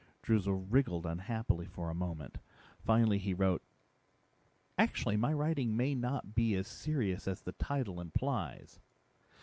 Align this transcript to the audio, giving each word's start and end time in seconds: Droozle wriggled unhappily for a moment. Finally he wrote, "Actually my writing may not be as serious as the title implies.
Droozle 0.23 0.65
wriggled 0.67 1.05
unhappily 1.05 1.67
for 1.67 1.91
a 1.91 1.93
moment. 1.93 2.39
Finally 2.79 3.19
he 3.19 3.35
wrote, 3.35 3.61
"Actually 4.75 5.15
my 5.15 5.31
writing 5.31 5.77
may 5.77 5.93
not 5.93 6.33
be 6.33 6.55
as 6.55 6.67
serious 6.67 7.27
as 7.27 7.41
the 7.41 7.51
title 7.51 8.01
implies. 8.01 8.79